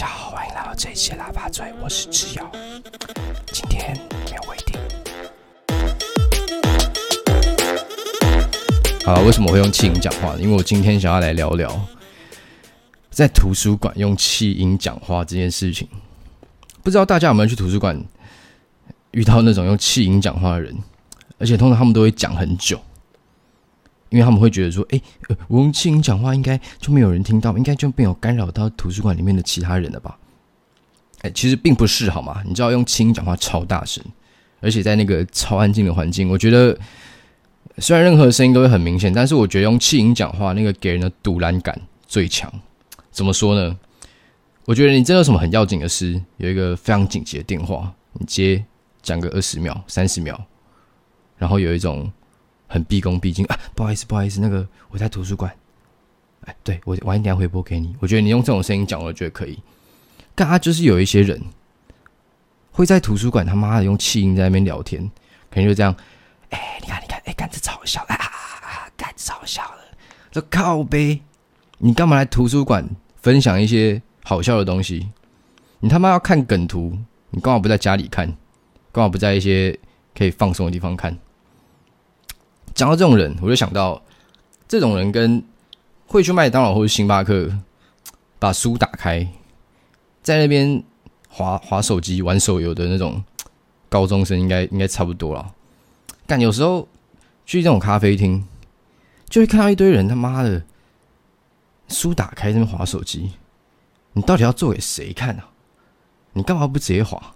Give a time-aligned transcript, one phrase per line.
[0.00, 2.50] 家好，欢迎来到这一期喇叭嘴，我是志尧。
[3.52, 4.80] 今天没有规定。
[9.04, 10.38] 好，为什么会用气音讲话呢？
[10.40, 11.78] 因为我今天想要来聊聊，
[13.10, 15.86] 在图书馆用气音讲话这件事情。
[16.82, 18.02] 不知道大家有没有去图书馆
[19.10, 20.74] 遇到那种用气音讲话的人？
[21.36, 22.80] 而且通常他们都会讲很久。
[24.10, 25.00] 因为他们会觉得说，哎，
[25.46, 30.18] 我用气音讲话，应该就没有人听到，应该就没有干扰到图书馆里面的其他人了吧？
[31.22, 32.42] 哎，其实并不是，好吗？
[32.44, 34.02] 你知道用气音讲话超大声，
[34.60, 36.76] 而且在那个超安静的环境，我觉得
[37.78, 42.52] 虽然任何声音都会很明显，但是我觉得用气音讲话那个给人的堵拦感最强。
[43.12, 43.78] 怎么说呢？
[44.64, 48.64] 我觉得你真的有什么很要紧的事，有一个非常紧急的电话，你接
[49.02, 50.36] 讲个二十秒、三十秒，
[51.38, 52.10] 然后有一种。
[52.70, 55.52] 很毕恭毕敬啊，不好意思，不好意思，那个我在图书馆，
[56.44, 57.96] 哎，对，我晚一点回拨给你。
[57.98, 59.58] 我觉得你用这种声音讲，我觉得可以。
[60.36, 61.42] 但他就是有一些人
[62.70, 65.02] 会在图书馆他妈的用气音在那边聊天，
[65.50, 65.92] 可能就这样，
[66.50, 68.16] 哎，你看，你看，哎，干这超好笑啊，
[68.96, 69.98] 干这超好笑的，
[70.30, 71.20] 这靠呗，
[71.78, 75.08] 你干嘛来图书馆分享一些好笑的东西？
[75.80, 76.96] 你他妈要看梗图，
[77.30, 78.26] 你干嘛不在家里看？
[78.92, 79.76] 干嘛不在一些
[80.16, 81.18] 可以放松的地方看？
[82.80, 84.00] 讲到这种人，我就想到，
[84.66, 85.44] 这种人跟
[86.06, 87.54] 会去麦当劳或者星巴克
[88.38, 89.28] 把书打开，
[90.22, 90.82] 在那边
[91.28, 93.22] 滑滑手机、玩手游的那种
[93.90, 95.54] 高中生应该应该差不多了。
[96.26, 96.88] 但有时候
[97.44, 98.48] 去这种咖啡厅，
[99.28, 100.62] 就会看到一堆人他妈的
[101.88, 103.32] 书打开在那边滑手机，
[104.14, 105.50] 你到底要做给谁看啊？
[106.32, 107.34] 你干嘛不直接滑？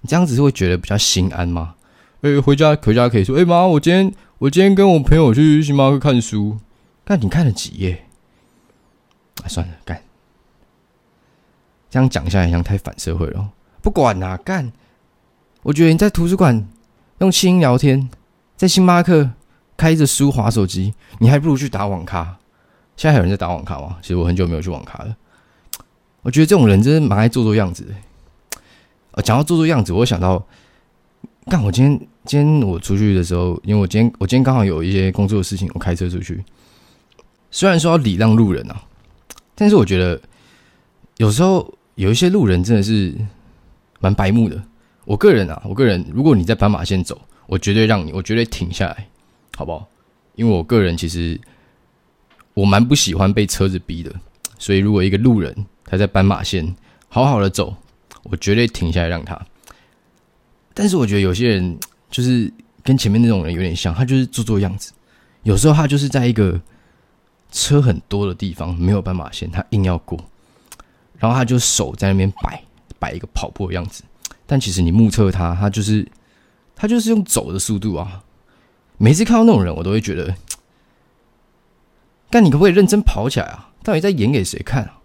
[0.00, 1.74] 你这样子是会觉得比较心安吗？
[2.22, 6.56] 哎、回家回家可以说，哎、妈，我今天我今天跟我朋友去星巴克看书，
[7.04, 8.04] 看你看了几页？
[9.42, 10.00] 啊，算了，干，
[11.90, 13.50] 这样讲下来像太反社会了。
[13.80, 14.72] 不管啦、干，
[15.64, 16.64] 我觉得你在图书馆
[17.18, 18.08] 用轻音聊天，
[18.56, 19.32] 在星巴克
[19.76, 22.38] 开着书划手机，你还不如去打网咖。
[22.96, 23.96] 现在还有人在打网咖吗？
[24.00, 25.16] 其实我很久没有去网咖了。
[26.20, 27.94] 我觉得这种人真是蛮爱做做样子的。
[29.10, 30.46] 呃，讲到做做样子，我想到。
[31.46, 31.62] 干！
[31.62, 36.42] 我今天今天我出去的时候，因为我今天我今天刚好有一些工作的事情，我开车出去。
[37.50, 38.82] 虽然说要礼让路人啊，
[39.54, 40.20] 但是我觉得
[41.16, 43.14] 有时候有一些路人真的是
[44.00, 44.62] 蛮白目的。
[45.04, 49.08] 我个人啊，我个人，如果你在斑马线走，我绝对让你，我绝对停下来，
[49.56, 49.88] 好不好？
[50.36, 51.38] 因为我个人其实
[52.54, 54.14] 我蛮不喜欢被车子逼的，
[54.58, 55.54] 所以如果一个路人
[55.84, 56.74] 他在斑马线
[57.08, 57.74] 好好的走，
[58.22, 59.38] 我绝对停下来让他。
[60.74, 61.78] 但是我觉得有些人
[62.10, 62.52] 就是
[62.82, 64.92] 跟前面那种人有点像，他就是做做样子。
[65.42, 66.60] 有时候他就是在一个
[67.50, 70.18] 车很多的地方，没有斑马线，他硬要过，
[71.18, 72.62] 然后他就手在那边摆
[72.98, 74.02] 摆一个跑步的样子。
[74.46, 76.06] 但其实你目测他，他就是
[76.76, 78.22] 他就是用走的速度啊。
[78.98, 80.34] 每次看到那种人，我都会觉得，
[82.30, 83.70] 但你可不可以认真跑起来啊？
[83.82, 85.00] 到底在演给谁看啊？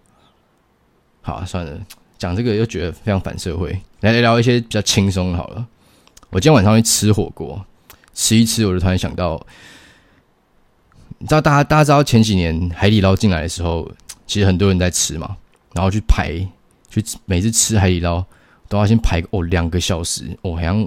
[1.21, 1.81] 好啊，算了。
[2.17, 5.67] 讲这个又觉得非常反社会，来聊一些比较轻松好了。
[6.29, 7.63] 我今天晚上去吃火锅，
[8.13, 9.39] 吃一吃我就突然想到，
[11.19, 13.89] 你知道大家大家知道前几年海底捞进来的时候，
[14.25, 15.37] 其实很多人在吃嘛，
[15.73, 16.33] 然后去排，
[16.89, 18.25] 去每次吃海底捞
[18.67, 20.83] 都要先排哦两个小时哦，好像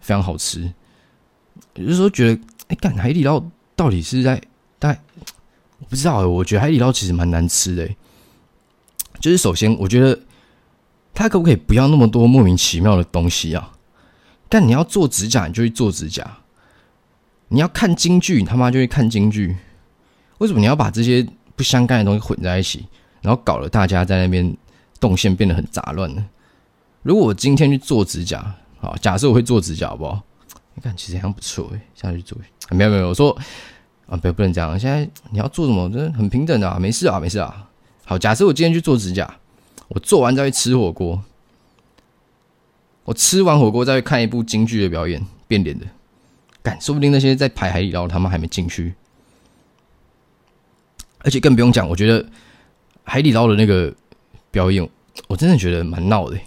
[0.00, 0.72] 非常好吃。
[1.74, 3.40] 有的时候觉得，哎，干海底捞
[3.76, 4.40] 到底是在
[4.78, 5.00] 大概
[5.78, 7.88] 我不知道，我觉得海底捞其实蛮难吃的。
[9.20, 10.18] 就是首先我觉得。
[11.12, 13.72] 他可不可以不要那么多莫名其妙的东西啊？
[14.48, 16.24] 但你要做指甲，你就去做指甲；
[17.48, 19.56] 你要看京剧，你他妈就去看京剧。
[20.38, 22.86] 为什么你要把这些不相干的东西混在一起，
[23.20, 24.56] 然后搞得大家在那边
[24.98, 26.26] 动线变得很杂乱呢？
[27.02, 30.20] 如果我今天去做指甲，好，假设我会做指甲，好不好？
[30.74, 32.36] 你看，其实还不错诶，下去做。
[32.70, 33.36] 没有没有，我说
[34.06, 34.78] 啊，不不能这样。
[34.78, 35.88] 现在你要做什么？
[35.90, 37.68] 真的很平等的啊，没事啊，没事啊。
[38.04, 39.32] 好，假设我今天去做指甲。
[39.90, 41.22] 我做完再去吃火锅，
[43.04, 45.86] 我吃完火锅再去看一部京剧的表演，变脸的，
[46.62, 48.94] 干，说不定那些在排海底捞，他们还没进去，
[51.18, 52.24] 而且更不用讲，我觉得
[53.02, 53.92] 海底捞的那个
[54.52, 54.88] 表演，
[55.26, 56.38] 我真的觉得蛮闹的。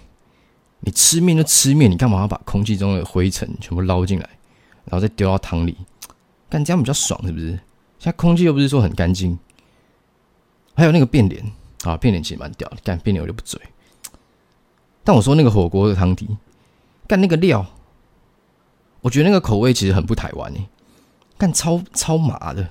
[0.86, 4.30] 你吃面就吃面，你干嘛要把空气中的灰尘全部捞进来，
[4.86, 5.76] 然后再丢到汤里？
[6.50, 7.48] 干这样比较爽，是不是？
[8.00, 9.38] 现在空气又不是说很干净，
[10.76, 11.52] 还有那个变脸。
[11.84, 13.60] 啊，变脸其实蛮屌的，干变脸我就不嘴。
[15.04, 16.28] 但我说那个火锅的汤底，
[17.08, 17.66] 干那个料，
[19.02, 20.66] 我觉得那个口味其实很不台湾诶，
[21.38, 22.68] 干超超麻的。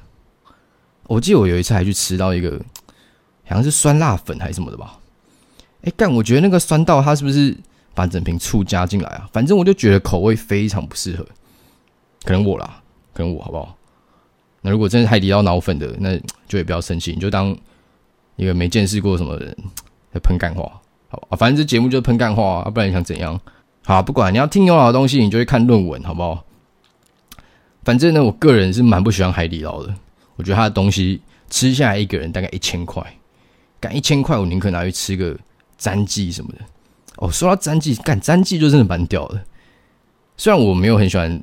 [1.05, 2.59] 我记得我有一次还去吃到一个，
[3.45, 4.99] 好像是酸辣粉还是什么的吧，
[5.83, 7.55] 哎，干，我觉得那个酸到它是不是
[7.93, 9.29] 把整瓶醋加进来啊？
[9.33, 11.27] 反正我就觉得口味非常不适合，
[12.25, 12.83] 可能我啦，
[13.13, 13.77] 可能我好不好？
[14.63, 16.17] 那如果真是海底捞脑粉的，那
[16.49, 17.55] 就也不要生气，你就当
[18.43, 19.57] 一个没见识过什么人
[20.13, 20.63] 在喷干话，
[21.09, 23.41] 好啊，反正这节目就是喷干话啊，不然你想怎样？
[23.85, 26.45] 好，不管你要听有脑的东西，你就会看论文，好不好？
[27.85, 29.95] 反正呢，我个人是蛮不喜欢海底捞的，
[30.37, 33.05] 我觉得它的东西吃下来一个人大概一千块，
[33.81, 35.39] 干一千块，我宁可拿去吃个。
[35.79, 36.61] 詹记什么的
[37.17, 39.43] 哦，说到詹记，干詹记就真的蛮屌的。
[40.37, 41.43] 虽然我没有很喜欢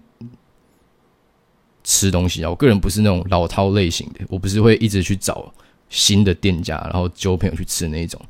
[1.83, 5.51] 吃东西啊，我个人不是那种老饕类型的，我不是会一直去找
[5.89, 8.21] 新的店家，然后揪朋友去吃那一种。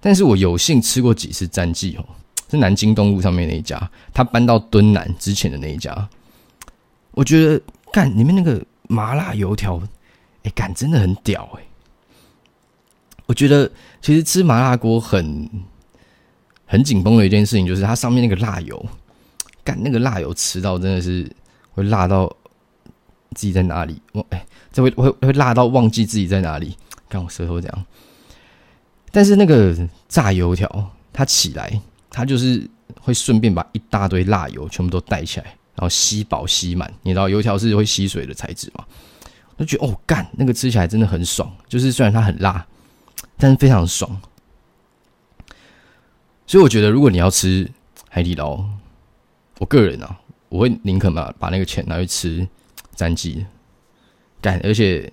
[0.00, 2.04] 但是我有幸吃过几次战绩哦，
[2.50, 6.08] 是南京东路上面那一家，他搬到敦南之前的那一家，
[7.12, 7.60] 我觉得
[7.90, 9.82] 干里面那个麻辣油条，
[10.42, 11.62] 哎，干真的很屌哎。
[13.26, 13.70] 我觉得
[14.02, 15.48] 其实吃麻辣锅很
[16.66, 18.86] 很紧绷的一件事情，就是它上面那个辣油，
[19.64, 21.30] 干那个辣油吃到真的是
[21.72, 22.30] 会辣到
[23.34, 26.76] 自己在哪里，我哎，这会会会辣到忘记自己在哪里，
[27.08, 27.86] 看我舌头这样。
[29.10, 29.76] 但是那个
[30.08, 32.66] 炸油条，它起来，它就是
[33.00, 36.92] 会顺便把一大堆辣油全部都带起来，然后吸饱吸满。
[37.02, 38.84] 你知道油条是会吸水的材质嘛？
[39.56, 42.66] 我就觉得哦，干那个吃起来真的很爽，就是虽然它很辣。
[43.36, 44.20] 但是非常爽，
[46.46, 47.68] 所以我觉得，如果你要吃
[48.08, 48.64] 海底捞，
[49.58, 50.16] 我个人啊，
[50.48, 52.46] 我会宁可把把那个钱拿去吃
[52.94, 53.44] 战绩，
[54.40, 55.12] 干，而且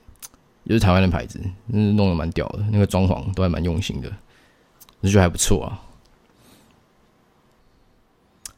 [0.63, 1.41] 又是台湾的牌子，
[1.73, 4.11] 嗯，弄得蛮屌的，那个装潢都还蛮用心的，
[4.99, 5.81] 我觉得还不错啊。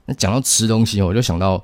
[0.06, 1.64] 那讲到吃东西，我就想到，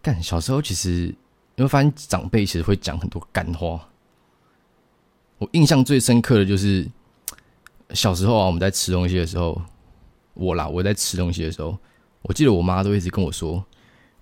[0.00, 1.14] 干，小时候其实
[1.56, 3.88] 你会发现长辈其实会讲很多干话，
[5.38, 6.88] 我印象最深刻的就是。
[7.94, 9.58] 小时候啊，我们在吃东西的时候，
[10.34, 11.74] 我啦，我在吃东西的时候，
[12.20, 13.64] 我记得我妈都一直跟我说：“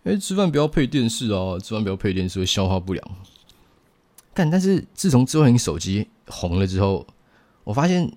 [0.06, 3.04] 哎、吃饭不要配电视啊，吃饭不要配电视会消化不良。”
[4.32, 7.04] 但但是自从智慧型手机红了之后，
[7.64, 8.08] 我发现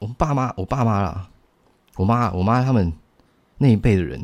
[0.00, 1.30] 我爸妈、我爸妈啦，
[1.96, 2.92] 我妈、我妈他们
[3.56, 4.22] 那一辈的人，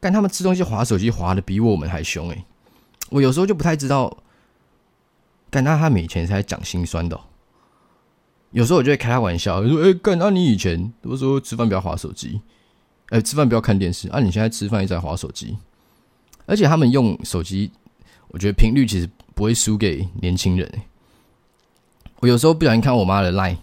[0.00, 2.44] 干他们吃东西划手机划的比我们还凶诶、
[3.10, 4.18] 我有时候就不太知道，
[5.50, 7.20] 干那他们以前是在讲心酸的、
[8.50, 12.40] 有时候我就会开他玩笑，说：“哎，干，那你以前都说吃饭不要划手机，
[13.10, 15.56] 哎，吃饭不要看电视，啊，你现在吃饭一直在划手机。”
[16.48, 17.70] 而且他们用手机，
[18.28, 20.68] 我觉得频率其实不会输给年轻人。
[22.20, 23.58] 我有时候不小心看我妈的 Line，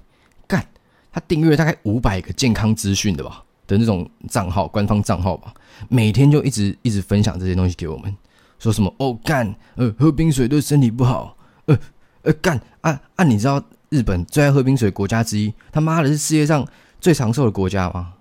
[0.48, 0.66] 干，
[1.12, 5.54] 她订阅大概五百个健康资讯的吧的那种账号，官方账号吧，
[5.90, 8.16] 每天就一直一直分享这些东西给我们，
[8.60, 11.36] 说什么哦干，呃，喝冰水对身体不好，
[11.66, 11.78] 呃
[12.22, 13.62] 呃干啊啊，你知道？
[13.90, 16.68] 日本最爱喝冰水国家之一，他妈的是世界上
[17.00, 18.14] 最长寿的国家吗？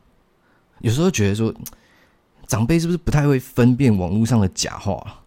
[0.80, 1.52] 有时候觉得说，
[2.46, 5.22] 长辈是不是不太会分辨网络上的假话？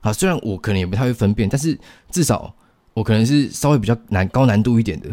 [0.00, 1.78] 啊，虽然我可能也不太会分辨，但是
[2.10, 2.54] 至少
[2.94, 5.08] 我可能是稍微比较难高难度一点的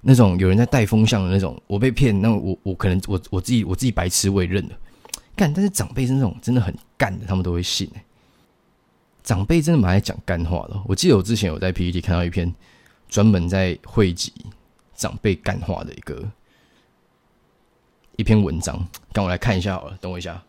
[0.00, 4.74] 那种，有人在带风向的那种，我被骗，那我我可能我我自己我自己白痴我也认了，
[5.36, 8.02] 干，但是长辈是那种真的很干的，他们都会信、欸。
[9.22, 12.52] 长辈真的蛮爱讲干话的，我记得我之前有在 PPT 看到一篇。
[13.08, 14.32] 专门在汇集
[14.94, 16.26] 长辈干话的一个
[18.16, 20.42] 一篇文章，让我来看一下好了，等我一下。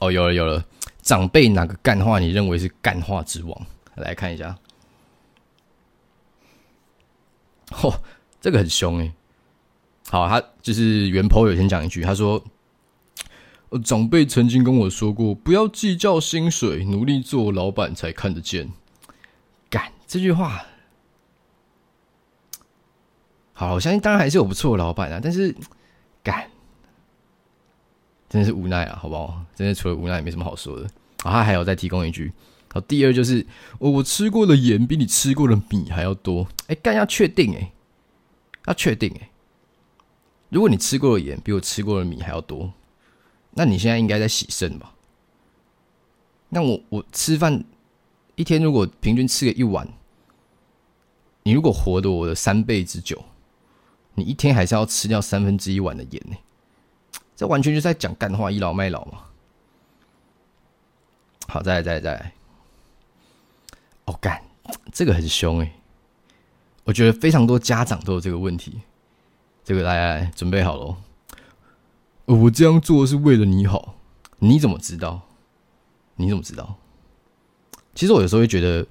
[0.00, 0.64] 哦，有了有了，
[1.02, 3.66] 长辈哪个干话你认为是干话之王？
[3.96, 4.58] 来看一下。
[7.68, 7.94] 嚯，
[8.40, 9.12] 这个很凶哎。
[10.10, 12.42] 好，他就是原 po 有先讲一句，他说。
[13.86, 18.70] 长辈曾经跟我说过：“不要计较薪水，努力做老板才看得见。”
[20.12, 20.66] 这句话，
[23.54, 25.56] 好，我相信当然还是有不错的老板啊，但是
[26.22, 26.50] 干
[28.28, 29.42] 真的是无奈啊，好不好？
[29.54, 30.84] 真的除了无奈也没什么好说的。
[31.22, 32.30] 啊，他还有再提供一句，
[32.74, 33.46] 好，第二就是
[33.78, 36.46] 我我吃过的盐比你吃过的米还要多。
[36.66, 37.72] 哎，干要确定哎，
[38.66, 39.30] 要确定哎，
[40.50, 42.70] 如果你吃过的盐比我吃过的米还要多。
[43.52, 44.92] 那你现在应该在洗肾吧？
[46.50, 47.64] 那我我吃饭
[48.34, 49.88] 一天如果平均吃个一碗，
[51.42, 53.24] 你如果活得我的三倍之久，
[54.14, 56.36] 你一天还是要吃掉三分之一碗的盐呢？
[57.34, 59.18] 这完全就是在讲干话，倚老卖老嘛。
[61.48, 62.32] 好，再来再来再来。
[64.04, 64.42] 哦，干，
[64.92, 65.72] 这个很凶哎！
[66.84, 68.80] 我觉得非常多家长都有这个问题。
[69.64, 70.96] 这个来来来，准备好喽。
[72.24, 73.96] 我这样做是为了你好，
[74.38, 75.22] 你怎么知道？
[76.16, 76.76] 你怎么知道？
[77.94, 78.86] 其实我有时候会觉得，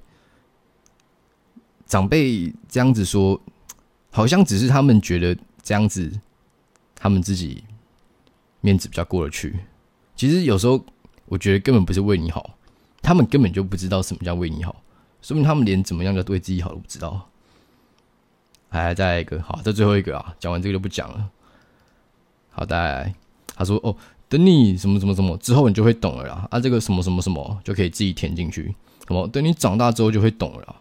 [1.92, 3.38] 长辈这样子说，
[4.10, 6.10] 好像只是他们觉得这样子，
[6.94, 7.62] 他们自己
[8.62, 9.54] 面子比较过得去。
[10.16, 10.82] 其实有时候
[11.26, 12.56] 我觉得根本不是为你好，
[13.02, 14.74] 他们根本就不知道什么叫为你好，
[15.20, 17.28] 说明他们连怎么样叫对自己好都不知道。
[18.70, 21.28] 来，再来一个，好，这最后一个啊，讲完这个就不讲了。
[22.52, 23.14] 好，再来，
[23.54, 23.94] 他说哦。
[24.30, 26.48] 等你什么什么什么之后，你就会懂了啦。
[26.50, 28.74] 啊，这个什么什么什么就可以自己填进去。
[29.06, 29.28] 什么？
[29.28, 30.76] 等你长大之后就会懂了。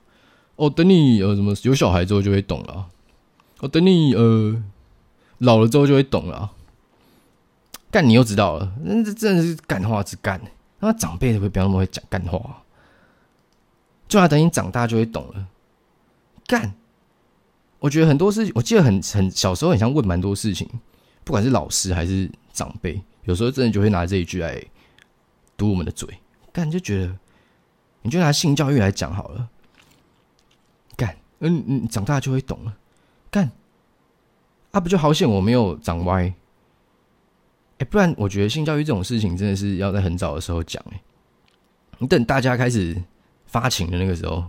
[0.62, 2.86] 哦，等你呃什么有小孩之后就会懂了。
[3.62, 4.64] 哦，等你呃
[5.40, 6.52] 老了之后就会懂了。
[7.90, 10.40] 干，你又知道了，那这真的是干话之干。
[10.80, 12.62] 那长辈会不要那么会讲干话。
[14.08, 15.48] 就要等你长大就会懂了。
[16.46, 16.76] 干，
[17.80, 20.70] 我觉得很多事，我记得很很小时候，很像问蛮多事情，
[21.24, 23.02] 不管是老师还是长辈。
[23.24, 24.64] 有时候真的就会拿这一句来
[25.58, 26.08] 堵我们的嘴，
[26.54, 27.18] 干就觉得，
[28.04, 29.50] 你就拿性教育来讲好了，
[31.42, 32.76] 嗯嗯，长大就会懂了，
[33.30, 33.52] 干，
[34.72, 36.34] 啊不就好险我没有长歪，
[37.78, 41.02] 哎、不然我觉得性教育这种事情真的是要在很早的时候讲，哎，
[41.98, 42.96] 你等大家开始
[43.46, 44.46] 发情的那个时候，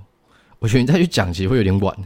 [0.59, 1.97] 我觉得你再去讲其实会有点晚，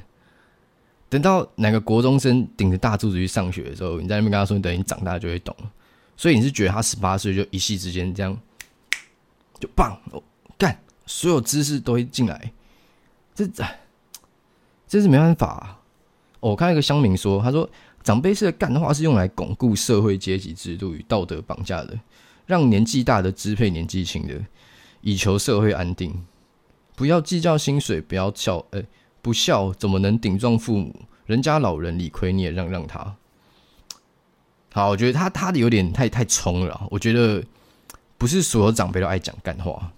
[1.08, 5.54] 等到哪个国中生顶着大肚子去上学的时候，你在那边跟他说，你等你长大就会懂。
[5.60, 5.72] 了。
[6.16, 8.34] 所以你是觉得他十八岁就一夕之间这样
[9.60, 10.22] 就棒哦，
[10.56, 12.50] 干所有知识都会进来，
[13.34, 13.46] 这
[14.86, 15.80] 这是没办法啊。
[16.40, 17.68] 我看一个乡民说，他说
[18.02, 21.98] 长辈式的干话是用来巩固社会阶级制度与道德绑架的，
[22.46, 24.40] 让年纪大的支配年纪轻的，
[25.00, 26.24] 以求社会安定。
[26.94, 28.82] 不要计较薪水，不要孝，哎，
[29.20, 30.94] 不孝怎么能顶撞父母？
[31.26, 33.16] 人家老人理亏，你也让让他。
[34.72, 36.86] 好，我觉得他他的有点太太冲了。
[36.90, 37.44] 我觉得
[38.16, 39.90] 不是所有长辈都爱讲干话，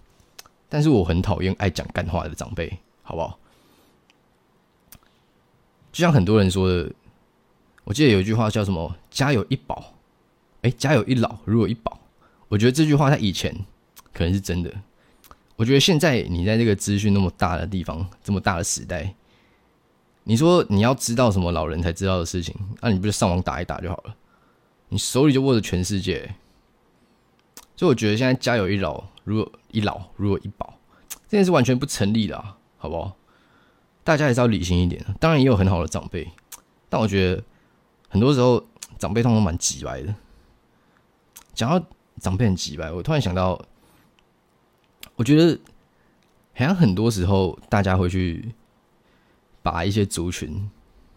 [0.69, 3.38] 但是我很讨厌爱讲干话的长辈，好不好？
[5.93, 6.93] 就像很多人说的，
[7.85, 9.95] 我记得有一句话叫什么“家有一宝”，
[10.63, 11.99] 哎，“家有一老，如有一宝”。
[12.49, 13.55] 我觉得这句话在以前
[14.13, 14.73] 可能是真的。
[15.57, 19.13] 我觉得现在你在这个资讯那么大的地方，这么大的时代，
[20.25, 24.15] 你说你要知道什么老人才知道的事情，那、你不就上网打一打就好了？
[24.91, 26.35] 你手里就握着全世界，
[27.77, 30.79] 所以我觉得现在家有一老，如果一老如果一宝，
[31.29, 32.43] 这件事完全不成立的，
[32.79, 33.15] 好不好？
[34.09, 35.05] 大家还是要理性一点。
[35.21, 36.27] 当然也有很好的长辈，
[36.89, 37.45] 但我觉得
[38.09, 38.67] 很多时候
[38.99, 40.15] 长辈通常蛮急掰的。
[41.53, 41.87] 讲到
[42.19, 43.63] 长辈很急掰，我突然想到，
[45.17, 45.61] 我觉得
[46.55, 48.55] 好像很多时候大家会去
[49.63, 50.71] 把一些族群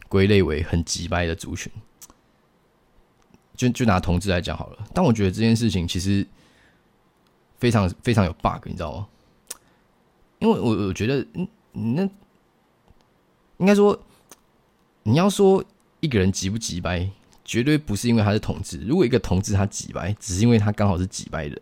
[0.10, 1.72] 归类为很急掰的族群。
[3.56, 6.28] 就就拿同志来讲好了，但我觉得这件事情其实
[7.58, 9.08] 非常非常有 bug，你知道吗？
[10.40, 11.48] 因为我我觉得，嗯，
[11.96, 12.10] 那
[13.62, 13.98] 应该说，
[15.04, 15.64] 你要说
[16.02, 17.10] 一个人急不急掰，
[17.46, 18.78] 绝对不是因为他是同志。
[18.86, 21.58] 如果一个同志他急掰，只是因为他刚好是急掰人。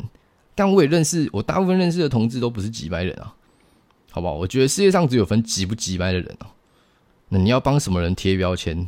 [0.56, 3.36] 但我也认识，我大部分认识的同志都不是急掰人啊，
[4.10, 4.34] 好不好？
[4.34, 6.48] 我觉得世界上只有分急不急掰的人啊。
[7.30, 8.88] 那你要帮什么人贴标签？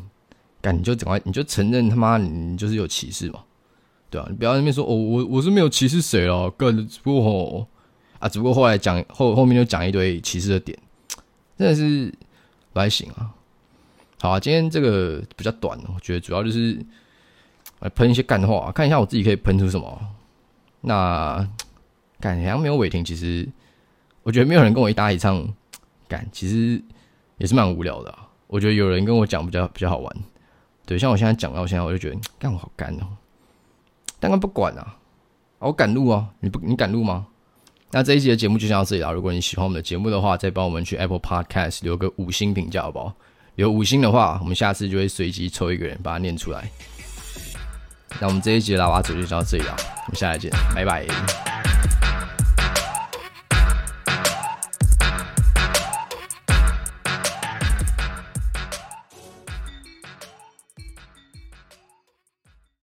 [0.62, 3.40] 干你就赶快，你就承认他妈你就是有歧视嘛，
[4.12, 7.68] 对啊，你不要在那边说哦，我我是没有歧视谁了，干只不过
[8.20, 10.78] 啊，只不过后来讲后后面就讲一堆歧视的点，
[11.58, 12.14] 真的是
[12.74, 13.34] 不太行啊。
[14.20, 16.80] 好啊，今天这个比较短，我觉得主要就是
[17.80, 20.00] 来喷一些干话，看一下我自己可以喷出什么。
[20.82, 21.48] 那
[22.20, 23.48] 干好像没有违停，其实
[24.24, 25.44] 我觉得没有人跟我一搭一唱，
[26.08, 26.82] 干其实
[27.38, 28.28] 也是蛮无聊的啊。
[28.48, 30.16] 我觉得有人跟我讲比较比较好玩。
[30.86, 33.08] 对，像我现在讲到现在，我就觉得干我好干哦。
[34.20, 34.98] 但他不管啊，
[35.60, 37.28] 我赶路啊，你不你赶路吗？
[37.92, 39.12] 那这一集的节目就先到这里了。
[39.12, 43.14] 如果你喜欢我们的节目的话，再帮我们去 Apple Podcast 留个五星评价，好不好？
[43.56, 46.70] 留五星的话，我们下次就会随机抽一个人把它念出来。
[48.20, 49.76] 那我们这一集的喇叭组就先到这里了，
[50.08, 51.51] 我们下次见，拜拜。